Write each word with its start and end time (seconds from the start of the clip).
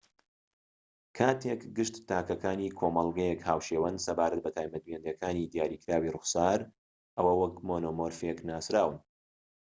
کاتێک 1.17 1.61
گشت 1.77 1.95
تاکەکانی 2.09 2.73
کۆمەڵگەیەک 2.79 3.39
هاوشێوەن 3.49 3.95
سەبارەت 4.05 4.41
بە 4.45 4.51
تایبەتمەندیەکی 4.57 5.49
دیاریکراوی 5.53 6.13
ڕووخسار 6.13 6.59
ئەوە 7.17 7.33
وەک 7.41 7.55
مۆنۆمۆرفیک 7.67 8.39
ناسراون 8.49 8.95